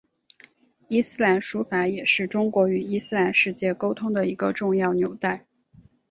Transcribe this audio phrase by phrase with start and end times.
[0.87, 5.45] 伊斯兰书法也是中国与伊斯兰世界沟通的一个重要纽带。